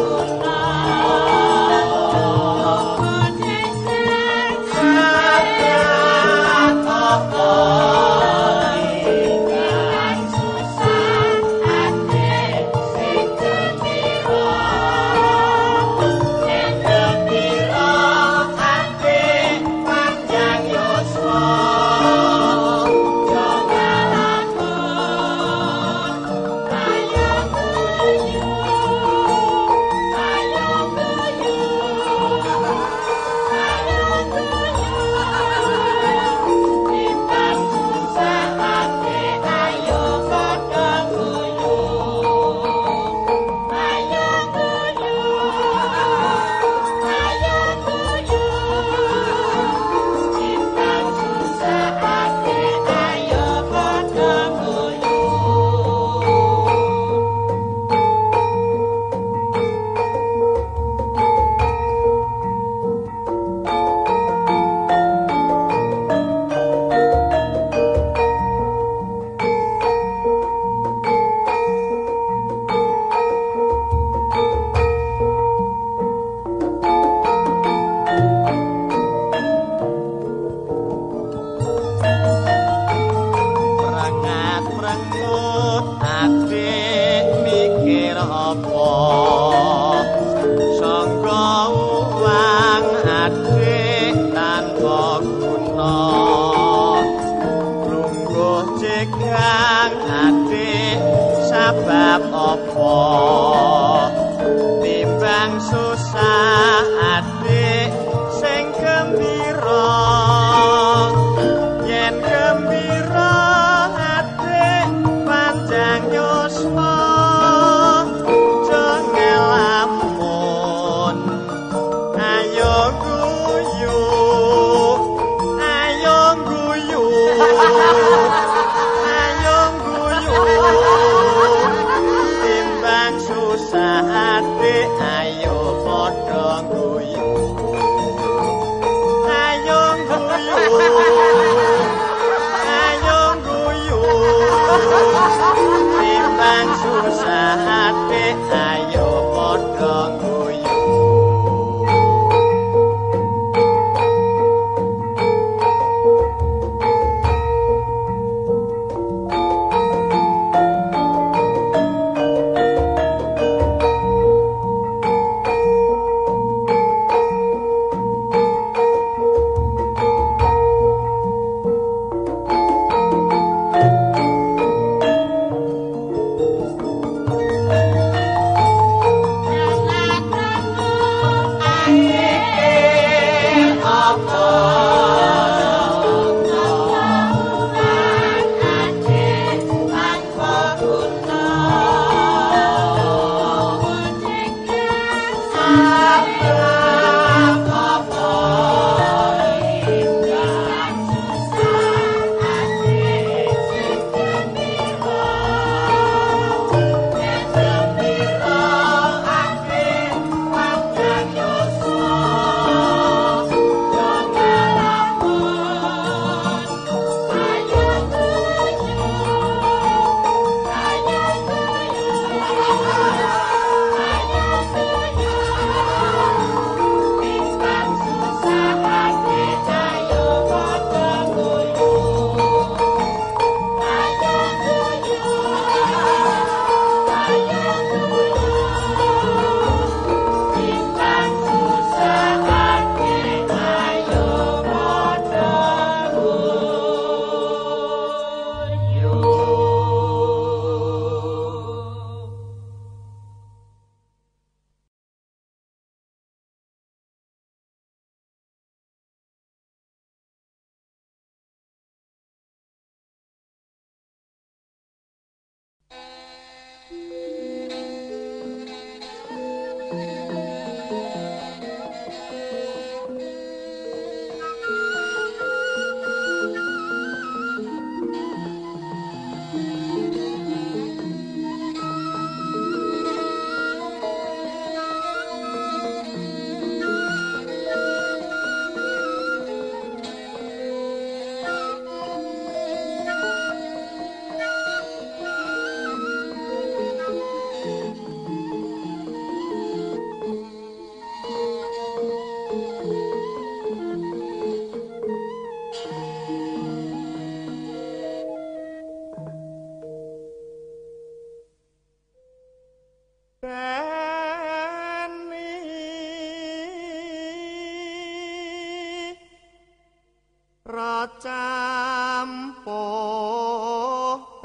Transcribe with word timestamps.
Oh, 0.05 0.62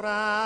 Bye. 0.08 0.37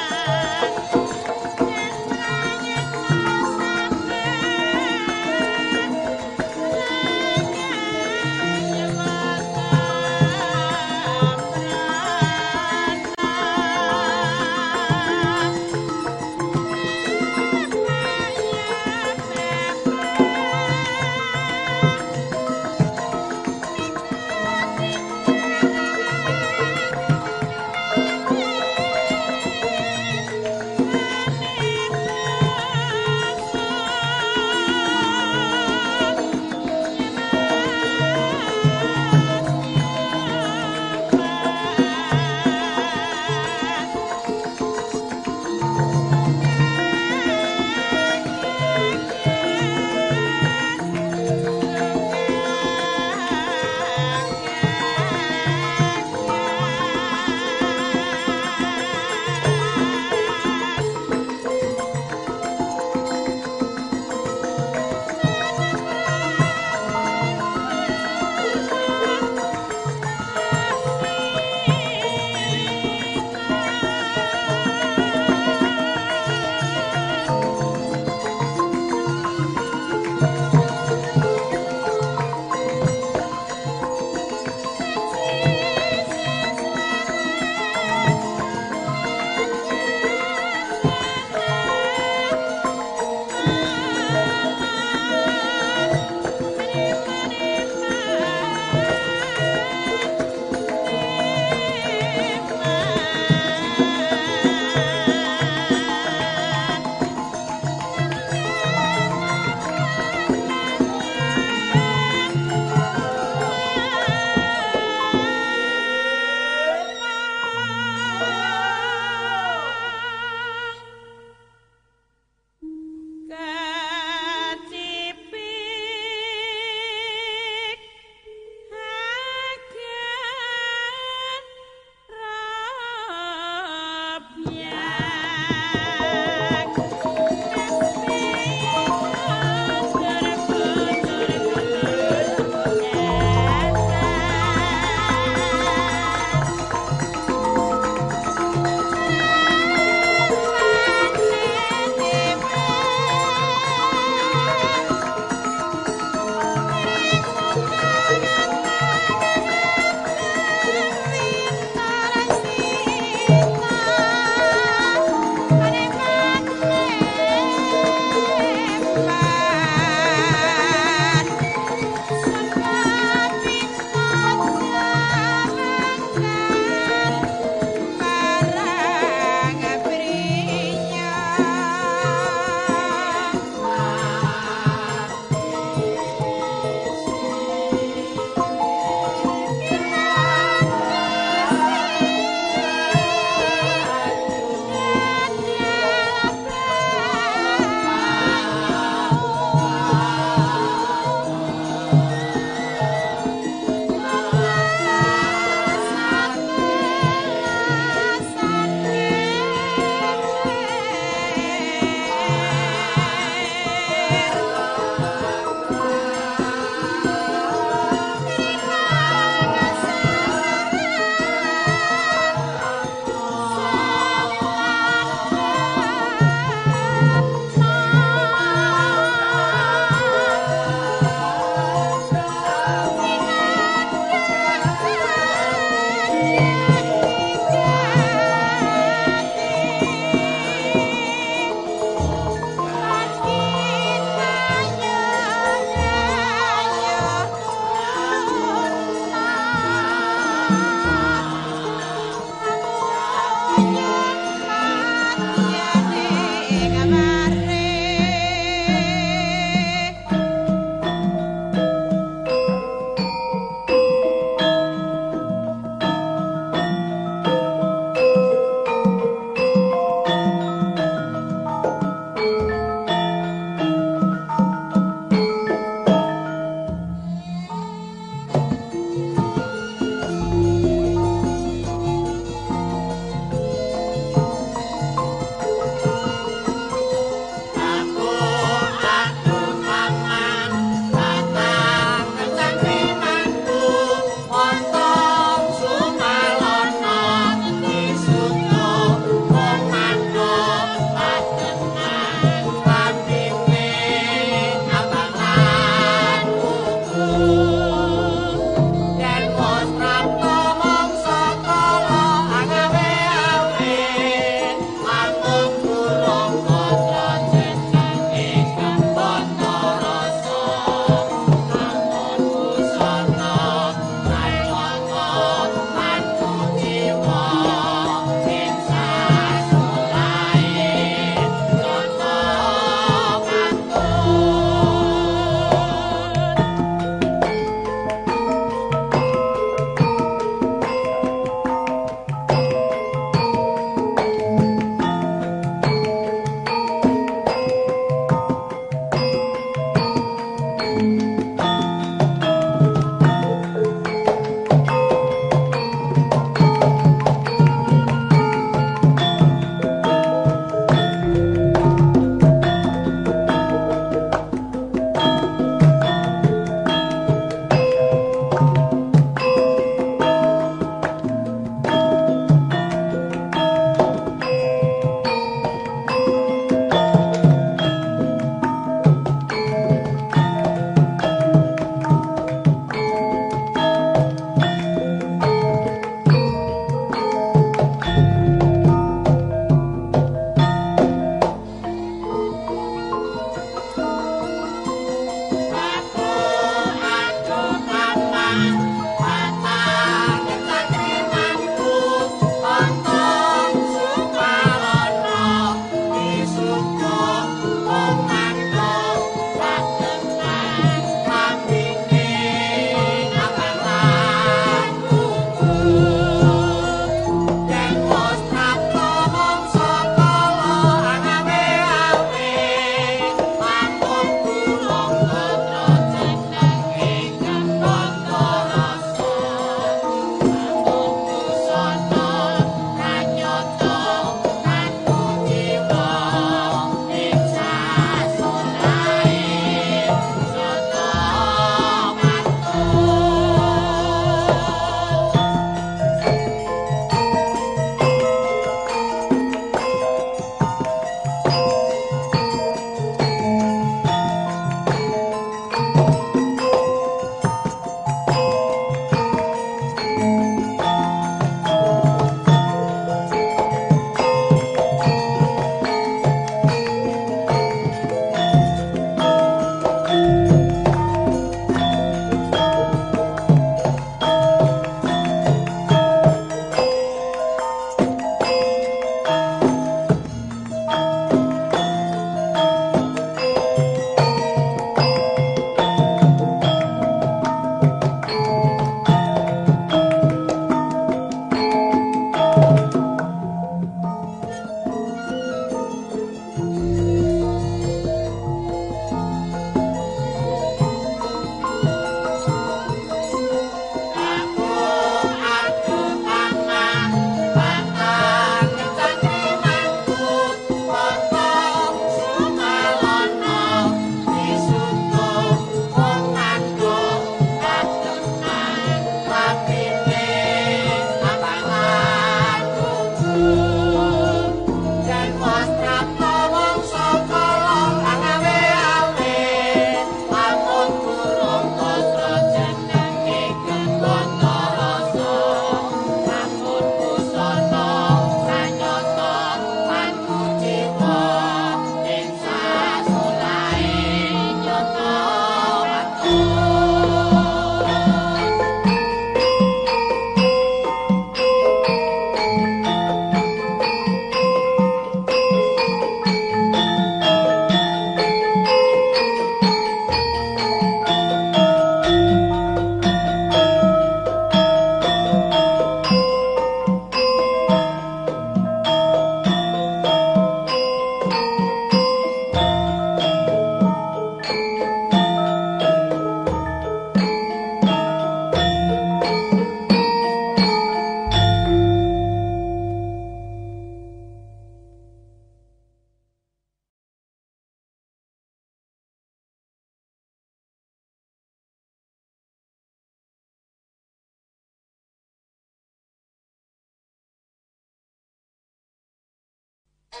Thank 599.92 600.00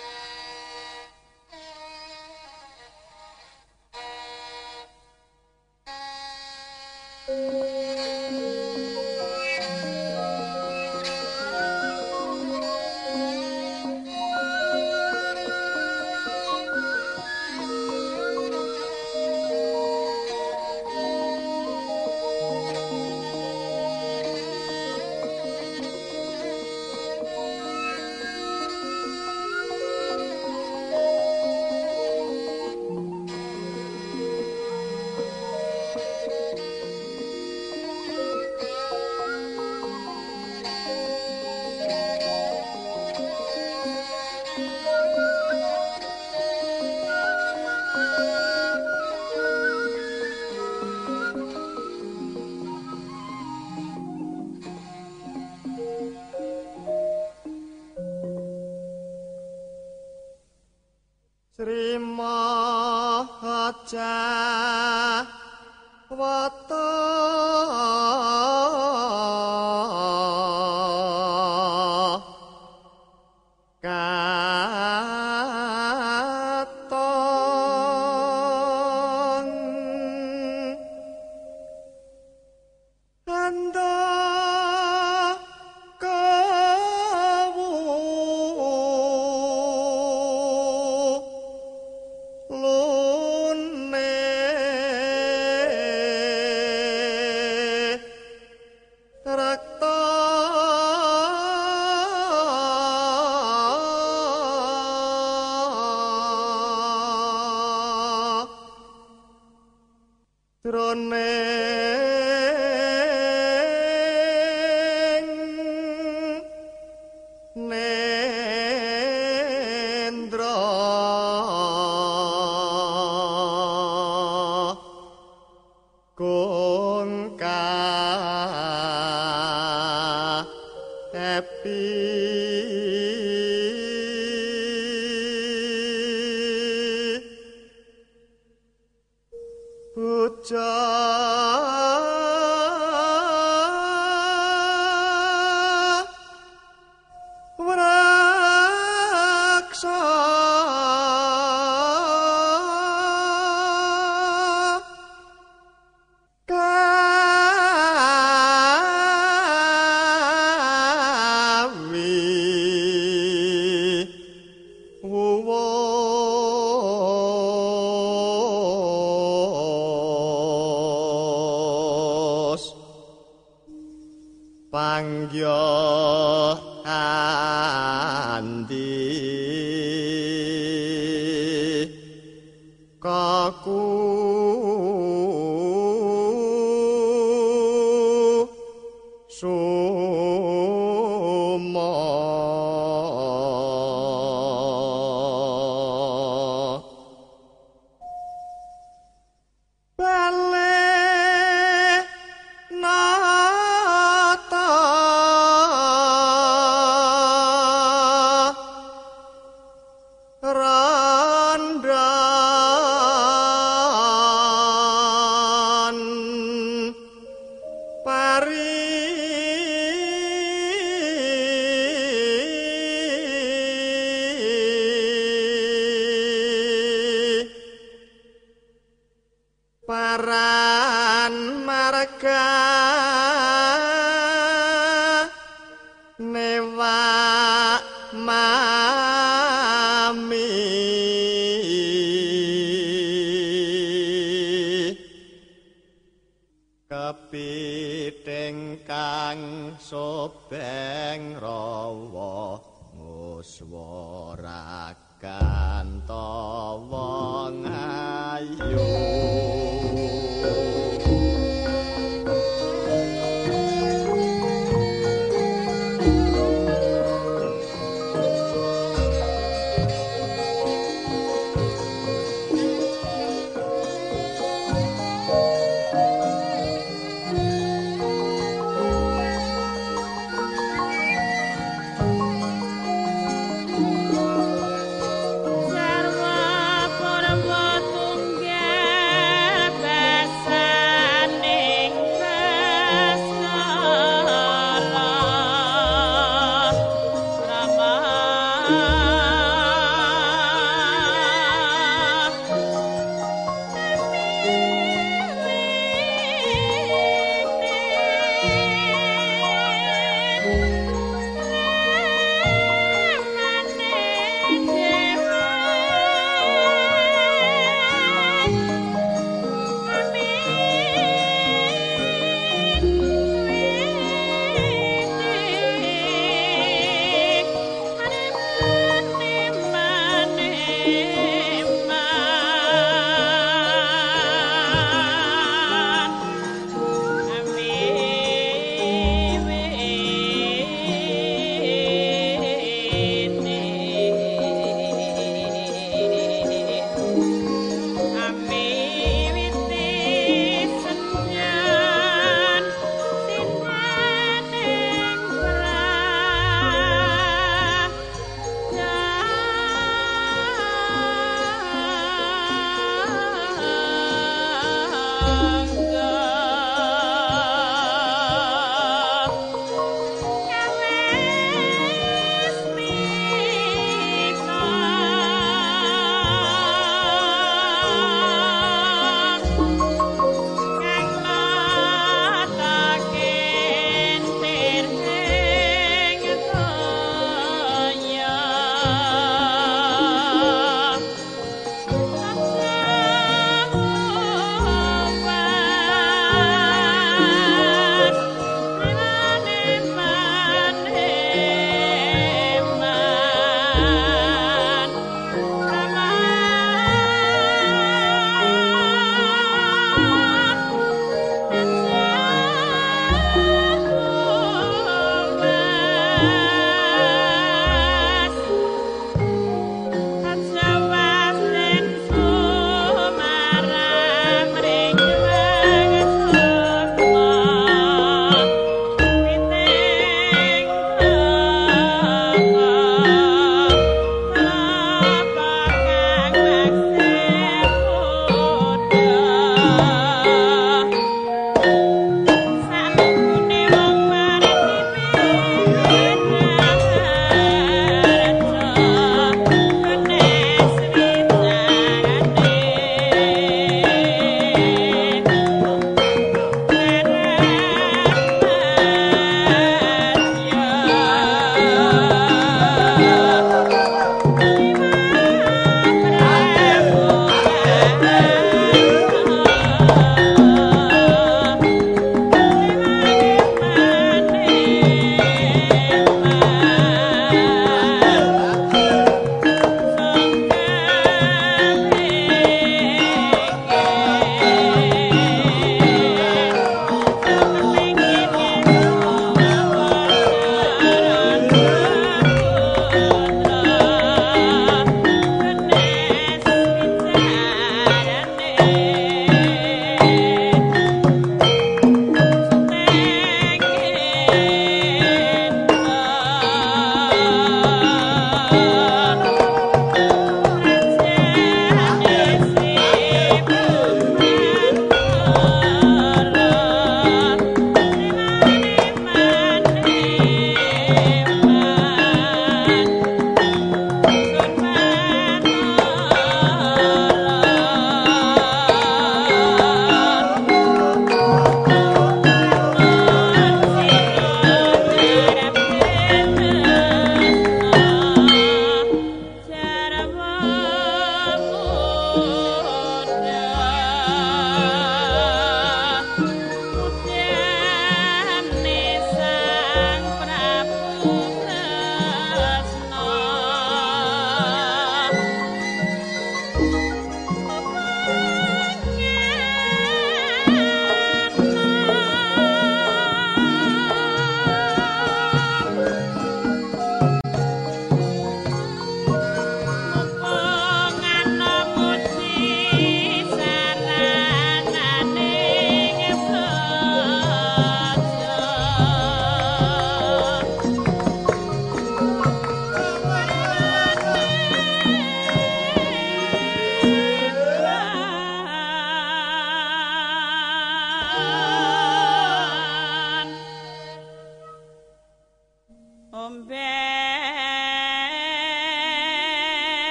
you. 7.54 7.61